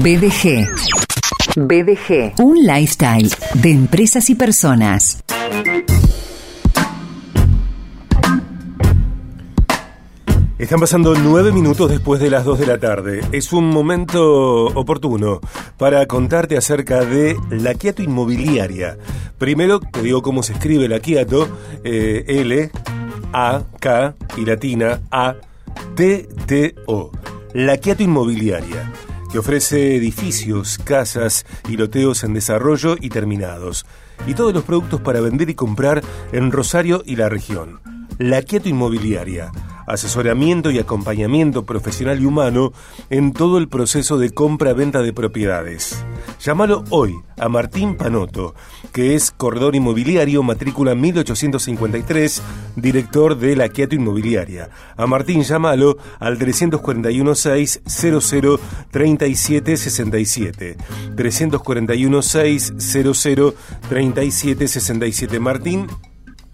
BDG. 0.00 0.66
BDG. 1.54 2.40
Un 2.40 2.66
lifestyle 2.66 3.30
de 3.52 3.70
empresas 3.70 4.30
y 4.30 4.34
personas. 4.34 5.22
Están 10.56 10.80
pasando 10.80 11.14
nueve 11.14 11.52
minutos 11.52 11.90
después 11.90 12.22
de 12.22 12.30
las 12.30 12.46
dos 12.46 12.58
de 12.58 12.66
la 12.66 12.78
tarde. 12.78 13.20
Es 13.32 13.52
un 13.52 13.68
momento 13.68 14.64
oportuno 14.68 15.40
para 15.76 16.06
contarte 16.06 16.56
acerca 16.56 17.04
de 17.04 17.36
la 17.50 17.74
Quiato 17.74 18.02
Inmobiliaria. 18.02 18.96
Primero 19.36 19.78
te 19.80 20.00
digo 20.00 20.22
cómo 20.22 20.42
se 20.42 20.54
escribe 20.54 20.88
la 20.88 21.00
Quiato, 21.00 21.48
eh, 21.84 22.24
L, 22.28 22.70
A, 23.34 23.62
K 23.78 24.14
y 24.38 24.46
latina 24.46 25.02
A, 25.10 25.34
T, 25.94 26.28
T, 26.46 26.76
O. 26.86 27.10
La 27.52 27.76
Quiato 27.76 28.02
Inmobiliaria 28.02 28.90
que 29.32 29.38
ofrece 29.38 29.96
edificios, 29.96 30.78
casas 30.78 31.46
y 31.68 31.76
loteos 31.76 32.22
en 32.22 32.34
desarrollo 32.34 32.96
y 33.00 33.08
terminados, 33.08 33.86
y 34.26 34.34
todos 34.34 34.52
los 34.54 34.62
productos 34.62 35.00
para 35.00 35.20
vender 35.20 35.50
y 35.50 35.54
comprar 35.54 36.02
en 36.32 36.52
Rosario 36.52 37.02
y 37.04 37.16
la 37.16 37.28
región. 37.28 37.80
La 38.18 38.42
Quieto 38.42 38.68
Inmobiliaria 38.68 39.50
asesoramiento 39.86 40.70
y 40.70 40.78
acompañamiento 40.78 41.64
profesional 41.64 42.20
y 42.20 42.26
humano 42.26 42.72
en 43.10 43.32
todo 43.32 43.58
el 43.58 43.68
proceso 43.68 44.18
de 44.18 44.30
compra-venta 44.30 45.02
de 45.02 45.12
propiedades. 45.12 46.04
Llámalo 46.44 46.82
hoy 46.90 47.14
a 47.38 47.48
Martín 47.48 47.94
Panoto, 47.94 48.56
que 48.92 49.14
es 49.14 49.30
corredor 49.30 49.76
inmobiliario, 49.76 50.42
matrícula 50.42 50.96
1853, 50.96 52.42
director 52.74 53.38
de 53.38 53.54
la 53.54 53.68
Quieto 53.68 53.94
Inmobiliaria. 53.94 54.68
A 54.96 55.06
Martín 55.06 55.42
llámalo 55.42 55.98
al 56.18 56.38
341 56.38 57.34
6 57.36 57.82
00 57.86 58.60
37 58.90 59.76
67. 59.76 60.76
341 61.14 62.22
6 62.22 62.72
00 62.76 63.54
37 63.88 64.68
67. 64.68 65.38
Martín 65.38 65.86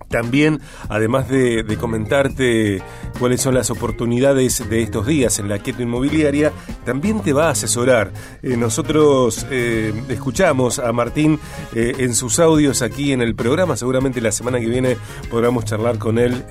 también, 0.08 0.60
además 0.88 1.28
de, 1.28 1.64
comentarte 1.78 2.82
cuáles 3.18 3.40
son 3.40 3.54
las 3.54 3.70
oportunidades 3.70 4.68
de 4.68 4.82
estos 4.82 5.06
días 5.06 5.38
en 5.38 5.48
la 5.48 5.58
quieto 5.60 5.82
inmobiliaria, 5.82 6.52
también 6.84 7.22
te 7.22 7.32
va 7.32 7.48
a 7.48 7.50
asesorar. 7.50 8.12
Eh, 8.42 8.56
nosotros 8.56 9.46
eh, 9.50 9.92
escuchamos 10.08 10.78
a 10.78 10.92
Martín 10.92 11.38
eh, 11.74 11.94
en 11.98 12.14
sus 12.14 12.40
audios 12.40 12.82
aquí 12.82 13.12
en 13.12 13.22
el 13.22 13.34
programa, 13.34 13.76
seguramente 13.76 14.20
la 14.20 14.32
semana 14.32 14.58
que 14.58 14.66
viene 14.66 14.96
podamos 15.30 15.64
charlar 15.64 15.98
con 15.98 16.18
él 16.18 16.44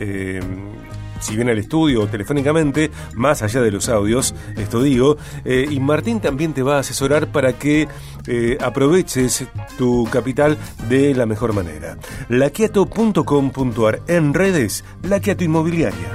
si 1.19 1.35
viene 1.35 1.51
al 1.51 1.57
estudio 1.57 2.03
o 2.03 2.07
telefónicamente, 2.07 2.91
más 3.15 3.41
allá 3.41 3.61
de 3.61 3.71
los 3.71 3.89
audios, 3.89 4.33
esto 4.57 4.81
digo, 4.81 5.17
eh, 5.45 5.67
y 5.69 5.79
Martín 5.79 6.19
también 6.19 6.53
te 6.53 6.63
va 6.63 6.77
a 6.77 6.79
asesorar 6.79 7.27
para 7.27 7.53
que 7.53 7.87
eh, 8.27 8.57
aproveches 8.61 9.45
tu 9.77 10.07
capital 10.11 10.57
de 10.89 11.13
la 11.13 11.25
mejor 11.25 11.53
manera. 11.53 11.97
Laquiato.com.ar 12.29 14.01
en 14.07 14.33
redes, 14.33 14.83
Laquiato 15.03 15.43
Inmobiliaria. 15.43 16.11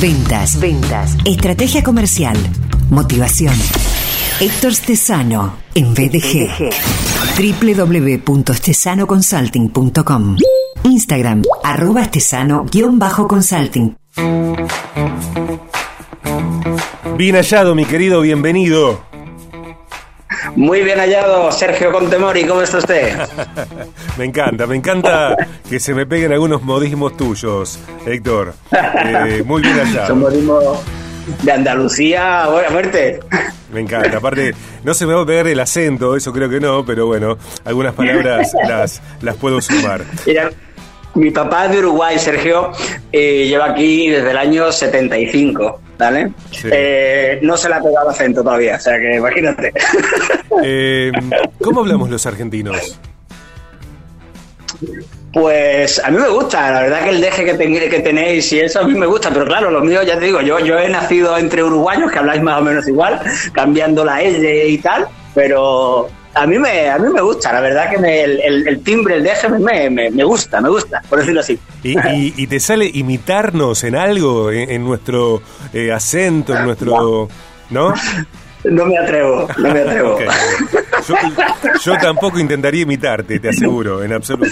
Ventas, 0.00 0.60
ventas, 0.60 1.16
estrategia 1.24 1.82
comercial, 1.82 2.36
motivación. 2.90 3.54
Héctor 4.40 4.74
Stesano 4.74 5.56
en 5.74 5.94
BDG. 5.94 6.70
www.stesanoconsulting.com 7.36 10.36
Instagram, 10.84 11.42
arroba 11.62 12.02
estesano-consulting. 12.02 13.96
Bien 17.16 17.34
hallado, 17.34 17.74
mi 17.74 17.84
querido, 17.84 18.20
bienvenido. 18.20 19.00
Muy 20.56 20.82
bien 20.82 20.98
hallado, 20.98 21.50
Sergio 21.52 21.92
Contemori, 21.92 22.44
¿cómo 22.44 22.62
está 22.62 22.78
usted? 22.78 23.16
me 24.18 24.24
encanta, 24.24 24.66
me 24.66 24.76
encanta 24.76 25.36
que 25.68 25.78
se 25.78 25.94
me 25.94 26.06
peguen 26.06 26.32
algunos 26.32 26.62
modismos 26.62 27.16
tuyos, 27.16 27.78
Héctor. 28.06 28.54
Eh, 28.72 29.42
muy 29.44 29.62
bien 29.62 29.78
hallado. 29.78 30.06
Son 30.08 30.20
modismos 30.20 30.78
de 31.42 31.52
Andalucía, 31.52 32.46
buena 32.48 32.70
muerte. 32.70 33.20
Me 33.72 33.80
encanta, 33.80 34.16
aparte, 34.16 34.54
no 34.82 34.94
se 34.94 35.06
me 35.06 35.12
va 35.14 35.22
a 35.22 35.26
pegar 35.26 35.46
el 35.46 35.60
acento, 35.60 36.16
eso 36.16 36.32
creo 36.32 36.48
que 36.48 36.58
no, 36.60 36.84
pero 36.84 37.06
bueno, 37.06 37.36
algunas 37.64 37.94
palabras 37.94 38.52
las, 38.68 39.02
las 39.20 39.36
puedo 39.36 39.60
sumar. 39.60 40.02
Mi 41.18 41.32
papá 41.32 41.66
es 41.66 41.72
de 41.72 41.78
Uruguay, 41.80 42.16
Sergio, 42.16 42.70
eh, 43.10 43.46
lleva 43.48 43.70
aquí 43.70 44.08
desde 44.08 44.30
el 44.30 44.36
año 44.36 44.70
75, 44.70 45.80
¿vale? 45.98 46.30
Eh, 46.64 47.40
no 47.42 47.56
se 47.56 47.68
le 47.68 47.74
ha 47.74 47.82
pegado 47.82 48.10
acento 48.10 48.42
todavía, 48.44 48.76
o 48.76 48.80
sea 48.80 48.98
que 48.98 49.16
imagínate. 49.16 49.72
Eh, 50.64 51.12
¿Cómo 51.62 51.80
hablamos 51.80 52.10
los 52.10 52.26
argentinos? 52.26 52.98
Pues 55.32 56.02
a 56.02 56.10
mí 56.10 56.18
me 56.18 56.28
gusta, 56.28 56.72
la 56.72 56.82
verdad 56.82 57.04
que 57.04 57.10
el 57.10 57.20
deje 57.20 57.44
que, 57.44 57.88
que 57.88 58.00
tenéis 58.00 58.52
y 58.52 58.60
eso 58.60 58.80
a 58.80 58.84
mí 58.84 58.94
me 58.94 59.06
gusta, 59.06 59.30
pero 59.30 59.44
claro, 59.44 59.70
lo 59.70 59.80
mío 59.82 60.02
ya 60.02 60.18
te 60.18 60.24
digo, 60.24 60.40
yo, 60.40 60.58
yo 60.58 60.76
he 60.78 60.88
nacido 60.88 61.38
entre 61.38 61.62
uruguayos 61.62 62.10
que 62.10 62.18
habláis 62.18 62.42
más 62.42 62.60
o 62.60 62.64
menos 62.64 62.88
igual, 62.88 63.20
cambiando 63.52 64.04
la 64.04 64.20
L 64.20 64.68
y 64.68 64.78
tal, 64.78 65.06
pero 65.34 66.08
a 66.38 66.46
mí 66.46 66.58
me, 66.58 66.88
a 66.88 66.98
mí 66.98 67.12
me 67.12 67.20
gusta, 67.20 67.52
la 67.52 67.60
verdad 67.60 67.90
que 67.90 67.96
el, 68.24 68.80
timbre, 68.82 69.16
el 69.16 69.24
deje 69.24 69.48
me, 69.48 69.90
me, 69.90 70.24
gusta, 70.24 70.60
me 70.60 70.68
gusta, 70.68 71.02
por 71.08 71.18
decirlo 71.18 71.40
así. 71.40 71.58
¿Y, 71.82 72.46
te 72.46 72.60
sale 72.60 72.88
imitarnos 72.92 73.82
en 73.82 73.96
algo, 73.96 74.52
en, 74.52 74.84
nuestro 74.84 75.42
eh, 75.72 75.92
acento, 75.92 76.56
en 76.56 76.64
nuestro... 76.64 77.28
¿No? 77.70 77.92
No 78.64 78.86
me 78.86 78.98
atrevo, 78.98 79.46
no 79.58 79.72
me 79.72 79.80
atrevo. 79.80 80.18
Yo, 81.84 81.98
tampoco 81.98 82.38
intentaría 82.38 82.82
imitarte, 82.82 83.38
te 83.38 83.50
aseguro, 83.50 84.02
en 84.02 84.12
absoluto. 84.12 84.50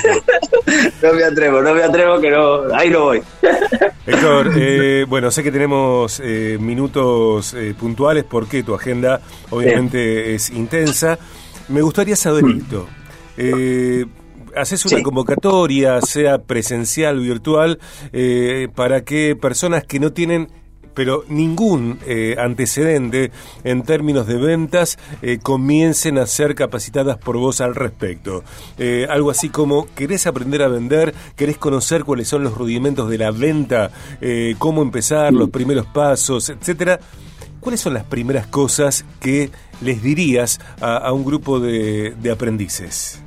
No 1.03 1.13
me 1.13 1.25
atrevo, 1.25 1.63
no 1.63 1.75
me 1.75 1.83
atrevo, 1.83 2.21
que 2.21 2.31
no, 2.31 2.75
ahí 2.75 2.91
no 2.91 3.05
voy. 3.05 3.23
Héctor, 4.07 4.53
eh, 4.57 5.05
bueno, 5.09 5.31
sé 5.31 5.43
que 5.43 5.51
tenemos 5.51 6.21
eh, 6.23 6.59
minutos 6.61 7.57
puntuales 7.79 8.25
porque 8.25 8.63
tu 8.63 8.75
agenda 8.75 9.21
obviamente 9.51 10.35
es 10.35 10.51
intensa. 10.51 11.19
Me 11.69 11.83
gustaría 11.83 12.17
saber 12.17 12.45
mm. 12.45 12.59
esto. 12.59 12.87
Eh, 13.37 14.07
haces 14.57 14.85
una 14.87 15.03
convocatoria, 15.03 16.01
sea 16.01 16.39
presencial 16.39 17.19
o 17.19 17.23
virtual, 17.23 17.79
eh, 18.13 18.69
para 18.75 19.03
que 19.03 19.37
personas 19.37 19.85
que 19.85 20.01
no 20.01 20.13
tienen 20.13 20.49
pero 20.95 21.25
ningún 21.29 21.99
eh, 22.07 22.37
antecedente 22.39 23.31
en 23.65 23.83
términos 23.83 24.27
de 24.27 24.39
ventas 24.39 24.99
eh, 25.21 25.39
comiencen 25.43 26.17
a 26.17 26.25
ser 26.25 26.55
capacitadas 26.55 27.19
por 27.19 27.37
vos 27.37 27.61
al 27.61 27.75
respecto. 27.75 28.43
algo 29.11 29.31
así 29.31 29.51
como, 29.51 29.89
¿querés 29.95 30.27
aprender 30.27 30.63
a 30.63 30.69
vender? 30.69 31.15
¿Querés 31.37 31.59
conocer 31.59 32.05
cuáles 32.05 32.29
son 32.29 32.45
los 32.45 32.55
rudimentos 32.55 33.11
de 33.11 33.19
la 33.19 33.31
venta? 33.31 33.91
¿Cómo 34.57 34.81
empezar? 34.81 35.35
¿Los 35.35 35.51
primeros 35.51 35.85
pasos? 35.85 36.49
Etcétera. 36.49 36.99
¿Cuáles 37.67 37.81
son 37.81 37.95
las 37.95 38.05
primeras 38.05 38.47
cosas 38.47 39.05
que 39.21 39.51
les 39.81 40.01
dirías 40.01 40.61
a, 40.81 41.13
un 41.13 41.25
grupo 41.25 41.59
de, 41.59 42.15
aprendices? 42.33 43.21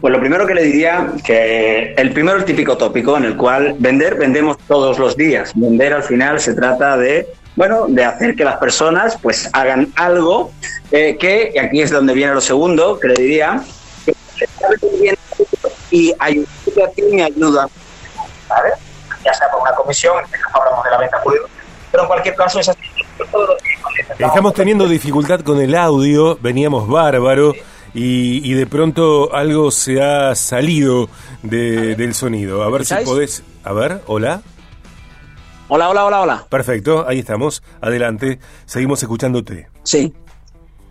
Pues 0.00 0.14
lo 0.14 0.18
primero 0.18 0.46
que 0.46 0.54
le 0.54 0.62
diría, 0.62 1.12
que 1.22 1.92
el 1.92 2.14
primero 2.14 2.38
el 2.38 2.46
típico 2.46 2.78
tópico 2.78 3.18
en 3.18 3.24
el 3.24 3.36
cual 3.36 3.76
vender, 3.78 4.14
vendemos 4.14 4.56
todos 4.66 4.98
los 4.98 5.14
días. 5.14 5.52
Vender 5.54 5.92
al 5.92 6.02
final 6.02 6.40
se 6.40 6.54
trata 6.54 6.96
de, 6.96 7.28
bueno, 7.54 7.84
de 7.86 8.02
hacer 8.02 8.34
que 8.34 8.44
las 8.44 8.56
personas 8.56 9.18
pues 9.20 9.50
hagan 9.52 9.92
algo 9.96 10.50
eh, 10.90 11.18
que, 11.20 11.52
y 11.54 11.58
aquí 11.58 11.82
es 11.82 11.90
donde 11.90 12.14
viene 12.14 12.32
lo 12.32 12.40
segundo, 12.40 12.98
que 12.98 13.08
le 13.08 13.22
diría, 13.22 13.62
que 14.06 14.16
y 15.90 16.14
ayuda 16.18 16.46
y 16.96 17.20
ayuda, 17.20 17.68
¿vale? 18.48 18.70
Ya 19.22 19.34
sea 19.34 19.50
por 19.50 19.60
una 19.60 19.72
comisión, 19.72 20.16
en 20.16 20.24
este 20.24 20.38
caso 20.38 20.62
hablamos 20.62 20.82
de 20.82 20.90
la 20.92 20.96
venta 20.96 21.22
pública, 21.22 21.44
pero 21.90 22.04
en 22.04 22.08
cualquier 22.08 22.34
caso 22.36 22.58
es 22.58 22.70
así 22.70 22.80
Estamos 24.18 24.54
teniendo 24.54 24.88
dificultad 24.88 25.40
con 25.40 25.60
el 25.60 25.74
audio, 25.74 26.38
veníamos 26.40 26.88
bárbaro 26.88 27.54
y, 27.94 28.52
de 28.54 28.66
pronto 28.66 29.34
algo 29.34 29.70
se 29.70 30.02
ha 30.02 30.34
salido 30.34 31.08
del 31.42 32.14
sonido. 32.14 32.62
A 32.62 32.70
ver 32.70 32.84
si 32.84 32.94
podés... 33.04 33.42
A 33.64 33.72
ver, 33.72 34.00
hola. 34.06 34.42
Hola, 35.68 35.88
hola, 35.88 36.04
hola, 36.04 36.20
hola. 36.20 36.46
Perfecto, 36.48 37.06
ahí 37.06 37.20
estamos. 37.20 37.62
Adelante, 37.80 38.38
seguimos 38.66 39.02
escuchándote. 39.02 39.68
Sí. 39.82 40.12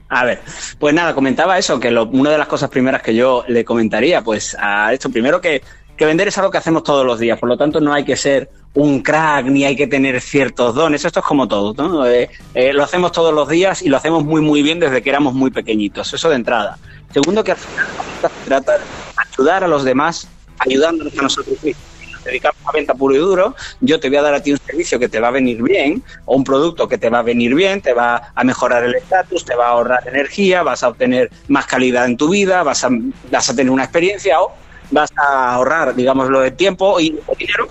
A 0.10 0.26
ver, 0.26 0.42
pues 0.78 0.94
nada, 0.94 1.14
comentaba 1.14 1.58
eso, 1.58 1.80
que 1.80 1.88
una 1.90 2.32
de 2.32 2.38
las 2.38 2.48
cosas 2.48 2.70
primeras 2.70 3.02
que 3.02 3.16
yo 3.16 3.46
le 3.48 3.64
comentaría, 3.64 4.22
pues 4.22 4.58
a 4.60 4.92
esto, 4.92 5.10
primero 5.10 5.40
que, 5.40 5.62
que 5.96 6.06
vender 6.06 6.28
es 6.28 6.38
algo 6.38 6.52
que 6.52 6.58
hacemos 6.58 6.84
todos 6.84 7.06
los 7.06 7.18
días, 7.18 7.40
por 7.40 7.48
lo 7.48 7.58
tanto 7.58 7.80
no 7.80 7.94
hay 7.94 8.04
que 8.04 8.18
ser 8.18 8.50
un 8.74 9.02
crack 9.02 9.46
ni 9.46 9.66
hay 9.66 9.76
que 9.76 9.88
tener 9.88 10.22
ciertos 10.22 10.76
dones. 10.76 11.04
Esto 11.04 11.20
es 11.20 11.26
como 11.26 11.48
todo, 11.48 11.74
¿no? 11.74 12.06
Eh, 12.08 12.30
eh, 12.54 12.74
lo 12.74 12.84
hacemos 12.84 13.12
todos 13.12 13.34
los 13.34 13.50
días 13.50 13.82
y 13.82 13.90
lo 13.90 13.98
hacemos 13.98 14.24
muy, 14.24 14.42
muy 14.42 14.62
bien 14.62 14.80
desde 14.80 15.02
que 15.02 15.10
éramos 15.10 15.34
muy 15.34 15.52
pequeñitos. 15.52 16.14
Eso 16.14 16.30
de 16.30 16.36
entrada. 16.36 16.78
Segundo, 17.14 17.44
que 17.44 17.52
al 17.52 17.58
final 17.58 17.86
se 18.22 18.46
trata 18.46 18.78
de 18.78 18.84
ayudar 19.32 19.64
a 19.64 19.68
los 19.68 19.84
demás 19.84 20.28
ayudándonos 20.60 21.18
a 21.18 21.24
nosotros 21.24 21.62
mismos. 21.64 21.84
dedicamos 22.24 22.58
a 22.66 22.72
venta 22.72 22.94
puro 22.94 23.16
y 23.16 23.18
duro, 23.18 23.56
yo 23.80 24.00
te 24.00 24.08
voy 24.08 24.18
a 24.18 24.22
dar 24.22 24.36
a 24.36 24.44
ti 24.44 24.52
un 24.52 24.60
servicio 24.60 25.00
que 25.00 25.10
te 25.10 25.20
va 25.20 25.30
a 25.30 25.32
venir 25.32 25.62
bien, 25.64 26.04
o 26.26 26.36
un 26.36 26.44
producto 26.44 26.88
que 26.88 27.00
te 27.00 27.10
va 27.10 27.20
a 27.20 27.24
venir 27.24 27.56
bien, 27.56 27.82
te 27.82 27.94
va 27.94 28.32
a 28.36 28.44
mejorar 28.44 28.84
el 28.84 28.94
estatus, 28.94 29.44
te 29.44 29.56
va 29.56 29.68
a 29.68 29.70
ahorrar 29.72 30.08
energía, 30.08 30.62
vas 30.62 30.84
a 30.84 30.90
obtener 30.90 31.32
más 31.48 31.66
calidad 31.66 32.06
en 32.06 32.18
tu 32.18 32.30
vida, 32.30 32.62
vas 32.62 32.84
a, 32.84 32.90
vas 33.32 33.50
a 33.50 33.56
tener 33.56 33.72
una 33.72 33.84
experiencia 33.84 34.40
o 34.40 34.54
vas 34.92 35.12
a 35.18 35.56
ahorrar, 35.56 35.96
digámoslo, 35.96 36.42
de 36.42 36.52
tiempo 36.52 37.00
y 37.00 37.18
dinero 37.40 37.68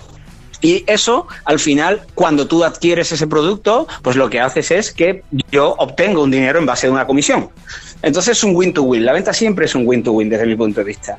y 0.61 0.83
eso, 0.87 1.27
al 1.45 1.59
final, 1.59 2.01
cuando 2.13 2.47
tú 2.47 2.63
adquieres 2.63 3.11
ese 3.11 3.25
producto, 3.25 3.87
pues 4.03 4.15
lo 4.15 4.29
que 4.29 4.39
haces 4.39 4.69
es 4.71 4.91
que 4.91 5.23
yo 5.51 5.75
obtengo 5.77 6.21
un 6.23 6.31
dinero 6.31 6.59
en 6.59 6.67
base 6.67 6.87
a 6.87 6.91
una 6.91 7.07
comisión. 7.07 7.49
Entonces 8.03 8.37
es 8.37 8.43
un 8.43 8.55
win-to-win. 8.55 9.05
La 9.05 9.13
venta 9.13 9.33
siempre 9.33 9.65
es 9.65 9.75
un 9.75 9.87
win-to-win 9.87 10.29
desde 10.29 10.45
mi 10.45 10.55
punto 10.55 10.79
de 10.79 10.85
vista. 10.85 11.17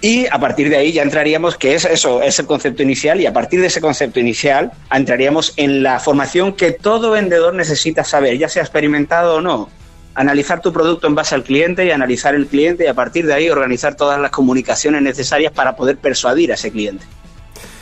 Y 0.00 0.26
a 0.26 0.38
partir 0.38 0.68
de 0.68 0.76
ahí 0.76 0.92
ya 0.92 1.02
entraríamos, 1.02 1.56
que 1.56 1.74
es 1.74 1.84
eso, 1.86 2.22
es 2.22 2.38
el 2.38 2.46
concepto 2.46 2.82
inicial, 2.82 3.20
y 3.20 3.26
a 3.26 3.32
partir 3.32 3.60
de 3.60 3.66
ese 3.66 3.80
concepto 3.80 4.20
inicial 4.20 4.72
entraríamos 4.92 5.54
en 5.56 5.82
la 5.82 5.98
formación 5.98 6.52
que 6.52 6.72
todo 6.72 7.10
vendedor 7.10 7.54
necesita 7.54 8.04
saber, 8.04 8.38
ya 8.38 8.48
sea 8.48 8.62
experimentado 8.62 9.36
o 9.36 9.40
no. 9.40 9.70
Analizar 10.14 10.62
tu 10.62 10.72
producto 10.72 11.06
en 11.06 11.14
base 11.14 11.34
al 11.34 11.44
cliente 11.44 11.84
y 11.84 11.90
analizar 11.90 12.34
el 12.34 12.46
cliente 12.46 12.84
y 12.84 12.86
a 12.86 12.94
partir 12.94 13.26
de 13.26 13.34
ahí 13.34 13.50
organizar 13.50 13.96
todas 13.96 14.18
las 14.18 14.30
comunicaciones 14.30 15.02
necesarias 15.02 15.52
para 15.52 15.76
poder 15.76 15.98
persuadir 15.98 16.52
a 16.52 16.54
ese 16.54 16.70
cliente. 16.70 17.04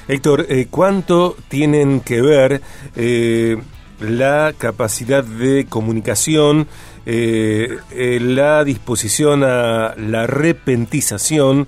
Héctor, 0.06 0.46
eh, 0.50 0.66
¿cuánto 0.70 1.36
tienen 1.48 2.00
que 2.00 2.20
ver 2.20 2.60
eh, 2.94 3.56
la 4.00 4.52
capacidad 4.56 5.24
de 5.24 5.64
comunicación, 5.66 6.68
eh, 7.06 7.78
la 8.20 8.64
disposición 8.64 9.44
a 9.44 9.94
la 9.96 10.26
repentización, 10.26 11.66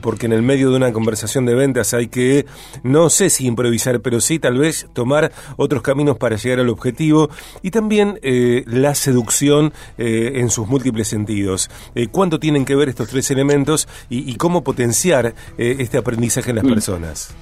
porque 0.00 0.26
en 0.26 0.32
el 0.32 0.42
medio 0.42 0.70
de 0.70 0.76
una 0.76 0.92
conversación 0.92 1.46
de 1.46 1.54
ventas 1.54 1.94
hay 1.94 2.08
que, 2.08 2.46
no 2.82 3.10
sé 3.10 3.30
si 3.30 3.46
improvisar, 3.46 4.00
pero 4.00 4.20
sí 4.20 4.38
tal 4.38 4.58
vez 4.58 4.88
tomar 4.92 5.30
otros 5.56 5.82
caminos 5.82 6.16
para 6.16 6.36
llegar 6.36 6.60
al 6.60 6.68
objetivo, 6.68 7.28
y 7.62 7.70
también 7.70 8.18
la 8.66 8.94
seducción 8.94 9.72
en 9.98 10.50
sus 10.50 10.66
múltiples 10.66 11.06
sentidos. 11.06 11.70
¿Cuánto 12.10 12.40
tienen 12.40 12.64
que 12.64 12.74
ver 12.74 12.88
estos 12.88 13.08
tres 13.08 13.30
elementos 13.30 13.86
y, 14.08 14.28
y 14.28 14.36
cómo 14.36 14.64
potenciar 14.64 15.34
este 15.58 15.98
aprendizaje 15.98 16.50
en 16.50 16.56
las 16.56 16.64
mm. 16.64 16.68
personas? 16.68 17.34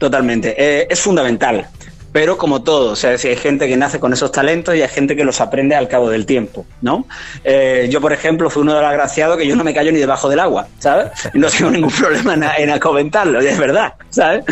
Totalmente. 0.00 0.54
Eh, 0.56 0.86
es 0.88 0.98
fundamental. 0.98 1.68
Pero 2.12 2.36
como 2.36 2.62
todo, 2.62 2.92
o 2.92 2.96
sea, 2.96 3.16
si 3.18 3.28
hay 3.28 3.36
gente 3.36 3.68
que 3.68 3.76
nace 3.76 4.00
con 4.00 4.12
esos 4.12 4.32
talentos 4.32 4.74
y 4.74 4.82
hay 4.82 4.88
gente 4.88 5.14
que 5.14 5.22
los 5.22 5.40
aprende 5.40 5.76
al 5.76 5.86
cabo 5.86 6.10
del 6.10 6.26
tiempo, 6.26 6.66
¿no? 6.80 7.06
Eh, 7.44 7.86
yo, 7.88 8.00
por 8.00 8.12
ejemplo, 8.12 8.50
fui 8.50 8.62
uno 8.62 8.74
de 8.74 8.80
los 8.80 8.88
agraciados 8.88 9.36
que 9.36 9.46
yo 9.46 9.54
no 9.54 9.62
me 9.62 9.72
callo 9.72 9.92
ni 9.92 9.98
debajo 10.00 10.28
del 10.28 10.40
agua, 10.40 10.66
¿sabes? 10.80 11.12
Y 11.32 11.38
no 11.38 11.48
tengo 11.48 11.70
ningún 11.70 11.92
problema 11.98 12.34
en, 12.56 12.76
comentarlo, 12.80 13.40
y 13.40 13.46
es 13.46 13.58
verdad, 13.58 13.92
¿sabes? 14.08 14.44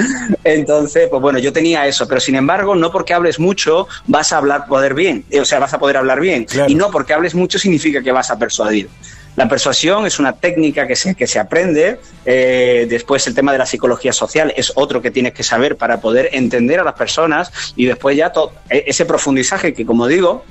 Entonces, 0.44 1.08
pues 1.10 1.20
bueno, 1.20 1.40
yo 1.40 1.52
tenía 1.52 1.84
eso, 1.88 2.06
pero 2.06 2.20
sin 2.20 2.36
embargo, 2.36 2.76
no 2.76 2.92
porque 2.92 3.12
hables 3.12 3.40
mucho 3.40 3.88
vas 4.06 4.32
a 4.32 4.36
hablar 4.36 4.68
poder 4.68 4.94
bien, 4.94 5.24
o 5.40 5.44
sea, 5.44 5.58
vas 5.58 5.74
a 5.74 5.80
poder 5.80 5.96
hablar 5.96 6.20
bien. 6.20 6.46
Y 6.68 6.76
no 6.76 6.92
porque 6.92 7.12
hables 7.12 7.34
mucho 7.34 7.58
significa 7.58 8.02
que 8.02 8.12
vas 8.12 8.30
a 8.30 8.38
persuadir. 8.38 8.88
La 9.36 9.48
persuasión 9.48 10.06
es 10.06 10.18
una 10.18 10.32
técnica 10.32 10.86
que 10.86 10.96
se, 10.96 11.14
que 11.14 11.26
se 11.26 11.38
aprende. 11.38 12.00
Eh, 12.24 12.86
después 12.88 13.26
el 13.26 13.34
tema 13.34 13.52
de 13.52 13.58
la 13.58 13.66
psicología 13.66 14.12
social 14.12 14.52
es 14.56 14.72
otro 14.74 15.00
que 15.00 15.10
tienes 15.10 15.32
que 15.32 15.42
saber 15.42 15.76
para 15.76 16.00
poder 16.00 16.30
entender 16.32 16.80
a 16.80 16.84
las 16.84 16.94
personas 16.94 17.52
y 17.76 17.86
después 17.86 18.16
ya 18.16 18.30
todo, 18.30 18.52
e, 18.68 18.84
ese 18.86 19.04
profundizaje 19.04 19.72
que, 19.74 19.86
como 19.86 20.06
digo, 20.06 20.44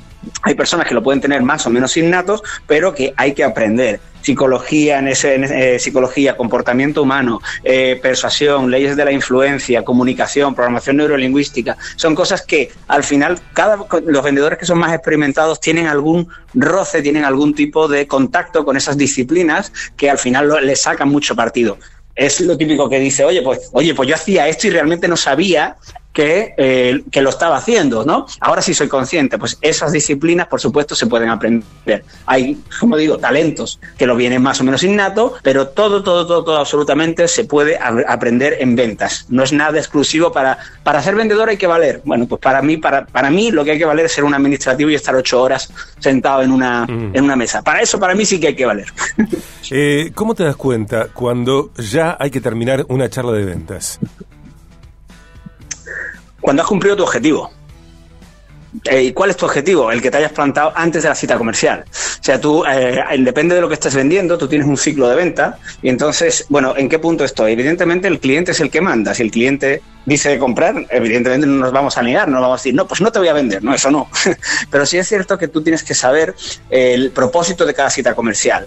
hay 0.44 0.56
personas 0.56 0.88
que 0.88 0.94
lo 0.94 1.04
pueden 1.04 1.22
tener 1.22 1.42
más 1.42 1.66
o 1.66 1.70
menos 1.70 1.96
innatos, 1.98 2.42
pero 2.66 2.94
que 2.94 3.14
hay 3.18 3.34
que 3.34 3.44
aprender. 3.44 4.00
Psicología, 4.22 5.00
en 5.00 5.08
ese, 5.08 5.36
eh, 5.36 5.80
psicología, 5.80 6.36
comportamiento 6.36 7.04
humano, 7.04 7.40
eh, 7.64 7.98
persuasión, 8.02 8.70
leyes 8.70 8.98
de 8.98 9.06
la 9.06 9.12
influencia, 9.12 9.86
comunicación, 9.86 10.54
programación 10.54 10.98
neurolingüística, 10.98 11.78
son 11.96 12.14
cosas 12.14 12.42
que 12.42 12.72
al 12.88 13.04
final 13.04 13.40
cada, 13.54 13.78
los 14.06 14.24
vendedores 14.24 14.60
que 14.60 14.66
son 14.66 14.80
más 14.80 14.94
experimentados 14.94 15.62
tienen 15.62 15.88
algún 15.88 16.28
roce, 16.54 17.02
tienen 17.02 17.24
algún 17.24 17.54
tipo 17.54 17.88
de 17.88 18.06
contacto 18.08 18.66
con 18.66 18.76
esas 18.76 18.98
disciplinas 18.98 19.72
que 19.96 20.10
al 20.10 20.18
final 20.18 20.66
le 20.66 20.76
sacan 20.76 21.10
mucho 21.10 21.36
partido 21.36 21.78
es 22.18 22.42
lo 22.42 22.58
típico 22.58 22.90
que 22.90 23.00
dice, 23.00 23.24
oye, 23.24 23.44
pues, 23.44 23.70
oye, 23.74 23.94
pues 23.94 24.10
yo 24.10 24.16
hacía 24.16 24.48
esto 24.48 24.66
y 24.66 24.72
realmente 24.72 25.08
no 25.08 25.16
sabía 25.16 25.76
eh, 26.18 27.04
que, 27.12 27.22
lo 27.22 27.30
estaba 27.30 27.58
haciendo, 27.58 28.06
¿no? 28.06 28.26
Ahora 28.40 28.62
sí 28.62 28.74
soy 28.74 28.88
consciente, 28.88 29.38
pues 29.38 29.58
esas 29.62 29.92
disciplinas, 29.92 30.48
por 30.48 30.60
supuesto, 30.60 30.96
se 30.96 31.08
pueden 31.08 31.30
aprender. 31.30 32.04
Hay, 32.26 32.58
como 32.80 32.98
digo, 32.98 33.18
talentos 33.18 33.80
que 33.98 34.08
lo 34.08 34.16
vienen 34.16 34.42
más 34.42 34.60
o 34.62 34.64
menos 34.64 34.84
innato, 34.84 35.34
pero 35.44 35.70
todo, 35.70 36.04
todo, 36.04 36.26
todo, 36.26 36.44
todo 36.44 36.58
absolutamente 36.58 37.28
se 37.28 37.46
puede 37.46 37.78
aprender 37.78 38.58
en 38.60 38.76
ventas. 38.76 39.26
No 39.30 39.44
es 39.44 39.54
nada 39.54 39.78
exclusivo 39.78 40.32
para, 40.32 40.58
para 40.84 41.02
ser 41.02 41.16
vendedor 41.16 41.50
hay 41.50 41.58
que 41.58 41.68
valer. 41.68 42.02
Bueno, 42.06 42.28
pues 42.28 42.42
para 42.42 42.62
mí, 42.62 42.78
para, 42.78 43.06
para 43.06 43.30
mí 43.30 43.52
lo 43.52 43.64
que 43.64 43.72
hay 43.72 43.78
que 43.78 43.86
valer 43.86 44.06
es 44.06 44.14
ser 44.14 44.24
un 44.24 44.34
administrativo 44.34 44.90
y 44.90 44.96
estar 44.96 45.16
ocho 45.16 45.42
horas 45.42 45.72
sentado 46.00 46.42
en 46.42 46.52
una, 46.52 46.86
en 46.88 47.24
una 47.24 47.36
mesa. 47.36 47.62
Para 47.62 47.82
eso, 47.82 48.00
para 48.00 48.16
mí 48.16 48.26
sí 48.26 48.40
que 48.40 48.48
hay 48.48 48.56
que 48.56 48.66
valer. 48.66 48.88
Eh, 49.70 50.12
¿Cómo 50.16 50.34
te 50.34 50.46
das 50.46 50.56
cuenta 50.56 51.10
cuando 51.14 51.72
ya 51.78 52.16
hay 52.18 52.32
que 52.32 52.40
terminar 52.40 52.86
una 52.88 53.10
charla 53.10 53.34
de 53.34 53.44
ventas? 53.44 54.00
Cuando 56.48 56.64
has 56.64 56.70
cumplido 56.70 56.96
tu 56.96 57.04
objetivo. 57.04 57.52
Eh, 58.86 59.04
¿Y 59.04 59.12
cuál 59.12 59.32
es 59.32 59.36
tu 59.36 59.46
objetivo? 59.46 59.92
El 59.92 60.02
que 60.02 60.10
te 60.10 60.16
hayas 60.16 60.32
plantado 60.32 60.72
antes 60.76 61.04
de 61.04 61.10
la 61.10 61.16
cita 61.16 61.38
comercial. 61.38 61.84
O 61.90 62.24
sea, 62.24 62.40
tú, 62.40 62.64
eh, 62.64 63.04
depende 63.20 63.54
de 63.54 63.60
lo 63.60 63.68
que 63.68 63.74
estés 63.74 63.94
vendiendo, 63.94 64.38
tú 64.38 64.48
tienes 64.48 64.66
un 64.66 64.78
ciclo 64.78 65.10
de 65.10 65.18
venta 65.18 65.60
y 65.82 65.90
entonces, 65.90 66.46
bueno, 66.48 66.74
¿en 66.78 66.88
qué 66.88 67.00
punto 67.00 67.26
estoy? 67.26 67.52
Evidentemente 67.52 68.08
el 68.08 68.22
cliente 68.22 68.52
es 68.52 68.62
el 68.62 68.70
que 68.70 68.80
manda. 68.80 69.14
Si 69.14 69.24
el 69.24 69.32
cliente 69.32 69.82
dice 70.08 70.40
comprar, 70.40 70.88
evidentemente 70.90 71.46
no 71.46 71.58
nos 71.58 71.74
vamos 71.74 71.98
a 71.98 72.02
negar, 72.02 72.30
no 72.30 72.40
vamos 72.40 72.62
a 72.62 72.64
decir, 72.64 72.74
no, 72.74 72.88
pues 72.88 73.02
no 73.02 73.12
te 73.12 73.20
voy 73.20 73.28
a 73.28 73.34
vender, 73.34 73.62
no, 73.62 73.74
eso 73.74 73.92
no. 73.92 74.10
Pero 74.72 74.86
sí 74.86 74.98
es 74.98 75.06
cierto 75.06 75.38
que 75.38 75.50
tú 75.50 75.62
tienes 75.62 75.84
que 75.84 75.94
saber 75.94 76.34
el 76.70 77.12
propósito 77.12 77.66
de 77.66 77.74
cada 77.74 77.90
cita 77.90 78.16
comercial. 78.16 78.66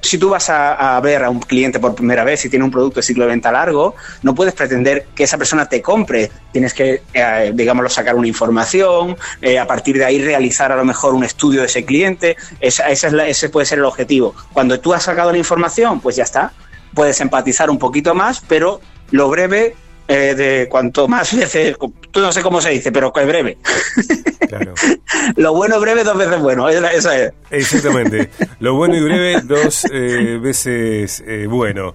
Si 0.00 0.18
tú 0.18 0.30
vas 0.30 0.48
a, 0.48 0.98
ver 1.00 1.24
a 1.24 1.30
un 1.30 1.40
cliente 1.40 1.78
por 1.78 1.94
primera 1.94 2.24
vez 2.24 2.42
y 2.44 2.48
tiene 2.48 2.64
un 2.64 2.70
producto 2.70 3.00
de 3.00 3.02
ciclo 3.02 3.24
de 3.24 3.30
venta 3.30 3.52
largo, 3.52 3.96
no 4.22 4.34
puedes 4.34 4.54
pretender 4.54 5.08
que 5.14 5.24
esa 5.24 5.36
persona 5.36 5.66
te 5.66 5.82
compre. 5.82 6.30
Tienes 6.52 6.72
que, 6.72 7.02
eh, 7.12 7.52
digámoslo, 7.54 7.90
sacar 7.90 8.14
una 8.14 8.26
información, 8.26 9.16
eh, 9.42 9.58
a 9.58 9.66
partir 9.66 9.98
de 9.98 10.06
ahí 10.06 10.22
realizar 10.22 10.72
a 10.72 10.76
lo 10.76 10.84
mejor 10.84 11.14
un 11.14 11.24
estudio 11.24 11.60
de 11.60 11.66
ese 11.66 11.84
cliente. 11.84 12.36
Esa, 12.60 12.88
es 12.88 13.04
ese 13.04 13.48
puede 13.50 13.66
ser 13.66 13.78
el 13.78 13.84
objetivo. 13.84 14.34
Cuando 14.54 14.80
tú 14.80 14.94
has 14.94 15.02
sacado 15.02 15.32
la 15.32 15.38
información, 15.38 16.00
pues 16.00 16.16
ya 16.16 16.24
está. 16.24 16.52
Puedes 16.94 17.20
empatizar 17.20 17.68
un 17.70 17.78
poquito 17.78 18.14
más, 18.14 18.42
pero 18.46 18.80
lo 19.10 19.28
breve 19.28 19.74
eh, 20.08 20.34
de 20.34 20.68
cuanto 20.68 21.08
más 21.08 21.34
veces, 21.34 21.76
no 22.20 22.32
sé 22.32 22.42
cómo 22.42 22.60
se 22.60 22.70
dice, 22.70 22.92
pero 22.92 23.12
que 23.12 23.24
breve. 23.24 23.58
Lo 25.36 25.54
bueno 25.54 25.80
breve, 25.80 26.04
dos 26.04 26.16
veces 26.16 26.40
bueno. 26.40 26.68
Esa 26.68 27.18
es. 27.18 27.32
Exactamente. 27.50 28.30
Lo 28.60 28.74
bueno 28.74 28.96
y 28.96 29.00
breve, 29.00 29.40
dos 29.44 29.84
eh, 29.90 30.38
veces 30.40 31.22
eh, 31.26 31.46
bueno. 31.48 31.94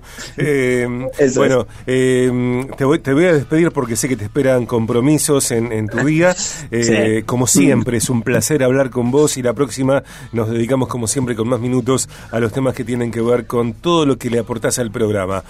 bueno, 1.35 1.67
te, 1.85 2.85
voy, 2.85 2.99
te 2.99 3.13
voy 3.13 3.25
a 3.25 3.33
despedir 3.33 3.71
porque 3.71 3.95
sé 3.95 4.09
que 4.09 4.15
te 4.15 4.25
esperan 4.25 4.65
compromisos 4.65 5.51
en, 5.51 5.71
en 5.71 5.87
tu 5.87 5.99
día. 5.99 6.35
Como 7.25 7.47
siempre, 7.47 7.97
es 7.97 8.09
un 8.09 8.23
placer 8.23 8.63
hablar 8.63 8.89
con 8.89 9.11
vos 9.11 9.37
y 9.37 9.41
la 9.41 9.53
próxima 9.53 10.03
nos 10.31 10.49
dedicamos, 10.49 10.89
como 10.89 11.07
siempre, 11.07 11.35
con 11.35 11.47
más 11.47 11.59
minutos 11.59 12.09
a 12.31 12.39
los 12.39 12.51
temas 12.51 12.73
que 12.73 12.83
tienen 12.83 13.11
que 13.11 13.21
ver 13.21 13.45
con 13.45 13.73
todo 13.73 14.05
lo 14.05 14.17
que 14.17 14.29
le 14.29 14.39
aportás 14.39 14.79
al 14.79 14.91
programa. 14.91 15.43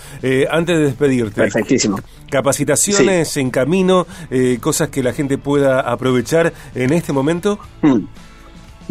antes 0.49 0.77
de 0.77 0.83
despedirte, 0.83 1.41
Perfectísimo 1.41 1.99
capacitaciones 2.29 3.35
en 3.37 3.49
camino, 3.49 4.07
eh, 4.29 4.58
cosas 4.59 4.89
que 4.89 5.03
la 5.03 5.13
gente 5.13 5.37
pueda 5.37 5.79
aprovechar 5.79 6.53
en 6.75 6.93
este 6.93 7.13
momento? 7.13 7.59
Hmm. 7.81 8.05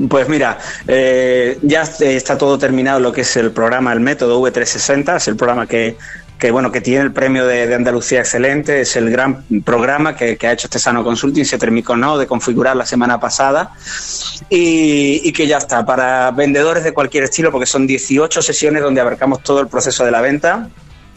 Pues 0.09 0.29
mira, 0.29 0.59
eh, 0.87 1.59
ya 1.63 1.83
está 1.83 2.39
todo 2.39 2.57
terminado 2.57 3.01
lo 3.01 3.13
que 3.13 3.23
es 3.23 3.37
el 3.37 3.51
programa, 3.51 3.93
el 3.93 3.99
método 3.99 4.41
V360, 4.41 5.17
es 5.17 5.27
el 5.27 5.37
programa 5.37 5.67
que, 5.67 5.97
que 6.39 6.53
bueno, 6.53 6.71
que 6.71 6.81
tiene 6.81 7.03
el 7.03 7.13
premio 7.13 7.45
de, 7.45 7.75
Andalucía 7.75 8.21
Excelente, 8.21 8.83
es 8.83 8.95
el 8.95 9.11
gran 9.11 9.45
programa 9.65 10.15
que, 10.15 10.39
ha 10.41 10.53
hecho 10.53 10.69
este 10.69 10.79
Sano 10.79 11.03
Consulting, 11.03 11.45
se 11.45 11.59
terminó 11.59 12.17
de 12.17 12.29
configurar 12.29 12.77
la 12.77 12.87
semana 12.87 13.19
pasada. 13.19 13.73
Y, 14.49 15.21
y, 15.25 15.33
que 15.33 15.49
ya 15.49 15.59
está, 15.59 15.85
para 15.85 16.31
vendedores 16.31 16.85
de 16.85 16.93
cualquier 16.95 17.25
estilo, 17.25 17.51
porque 17.51 17.67
son 17.67 17.87
18 17.87 18.41
sesiones 18.41 18.83
donde 18.83 19.01
abarcamos 19.01 19.43
todo 19.43 19.61
el 19.61 19.67
proceso 19.67 20.05
de 20.05 20.13
la 20.13 20.21
venta, 20.21 20.69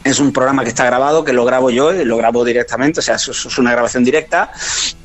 es 0.04 0.20
un 0.20 0.32
programa 0.32 0.62
que 0.62 0.70
está 0.70 0.84
grabado, 0.84 1.24
que 1.24 1.32
lo 1.32 1.44
grabo 1.44 1.70
yo, 1.70 1.92
lo 1.92 2.16
grabo 2.16 2.44
directamente, 2.44 3.00
o 3.00 3.02
sea, 3.02 3.16
es 3.16 3.58
una 3.58 3.72
grabación 3.72 4.04
directa 4.04 4.52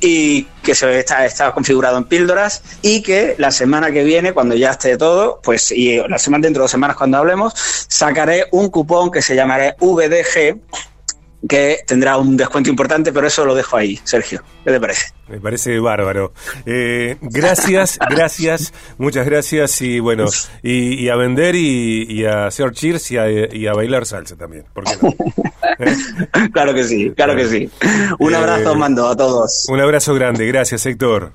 y 0.00 0.44
que 0.62 0.74
se 0.74 0.98
está, 0.98 1.24
está 1.24 1.52
configurado 1.52 1.98
en 1.98 2.04
píldoras 2.04 2.62
y 2.82 3.02
que 3.02 3.34
la 3.38 3.50
semana 3.50 3.90
que 3.90 4.04
viene, 4.04 4.32
cuando 4.32 4.54
ya 4.54 4.70
esté 4.70 4.96
todo, 4.96 5.40
pues 5.42 5.70
y 5.70 5.98
la 6.08 6.18
semana 6.18 6.42
dentro 6.42 6.62
de 6.62 6.64
dos 6.64 6.70
semanas 6.70 6.96
cuando 6.96 7.18
hablemos, 7.18 7.54
sacaré 7.88 8.46
un 8.52 8.68
cupón 8.70 9.10
que 9.10 9.22
se 9.22 9.34
llamará 9.34 9.76
VDG 9.80 10.58
que 11.46 11.78
tendrá 11.86 12.16
un 12.16 12.36
descuento 12.36 12.68
importante, 12.70 13.12
pero 13.12 13.26
eso 13.26 13.44
lo 13.44 13.54
dejo 13.54 13.76
ahí, 13.76 13.98
Sergio. 14.04 14.42
¿Qué 14.64 14.72
te 14.72 14.80
parece? 14.80 15.12
Me 15.28 15.40
parece 15.40 15.78
bárbaro. 15.78 16.32
Eh, 16.66 17.16
gracias, 17.20 17.98
gracias, 18.10 18.72
muchas 18.96 19.26
gracias 19.26 19.80
y 19.82 20.00
bueno, 20.00 20.26
y, 20.62 21.08
a 21.08 21.16
vender 21.16 21.54
y, 21.54 22.24
a 22.24 22.46
hacer 22.46 22.72
cheers 22.72 23.10
y 23.10 23.66
a, 23.66 23.72
bailar 23.72 24.06
salsa 24.06 24.36
también. 24.36 24.64
¿por 24.72 24.84
qué 24.84 24.92
no? 25.00 26.50
claro 26.52 26.74
que 26.74 26.84
sí, 26.84 27.12
claro 27.16 27.36
que 27.36 27.46
sí. 27.46 27.70
Un 28.18 28.34
abrazo, 28.34 28.72
eh, 28.72 28.76
mando 28.76 29.06
a 29.08 29.16
todos. 29.16 29.66
Un 29.68 29.80
abrazo 29.80 30.14
grande, 30.14 30.46
gracias 30.46 30.84
Héctor. 30.86 31.32